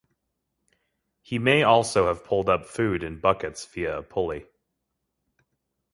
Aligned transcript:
He 1.21 1.37
may 1.37 1.61
also 1.61 2.07
have 2.07 2.23
pulled 2.23 2.49
up 2.49 2.65
food 2.65 3.03
in 3.03 3.19
buckets 3.19 3.67
via 3.67 3.99
a 3.99 4.01
pulley. 4.01 4.47